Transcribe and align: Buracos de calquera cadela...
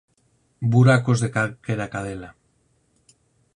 Buracos 0.73 1.19
de 1.23 1.29
calquera 1.35 1.87
cadela... 1.93 2.29